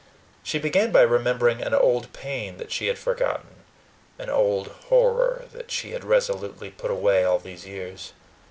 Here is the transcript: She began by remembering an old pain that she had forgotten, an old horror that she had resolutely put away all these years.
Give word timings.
She 0.41 0.57
began 0.57 0.91
by 0.91 1.03
remembering 1.03 1.61
an 1.61 1.75
old 1.75 2.11
pain 2.11 2.57
that 2.57 2.71
she 2.71 2.87
had 2.87 2.97
forgotten, 2.97 3.57
an 4.17 4.31
old 4.31 4.69
horror 4.89 5.45
that 5.53 5.69
she 5.69 5.91
had 5.91 6.03
resolutely 6.03 6.71
put 6.71 6.89
away 6.89 7.23
all 7.23 7.37
these 7.37 7.67
years. 7.67 8.11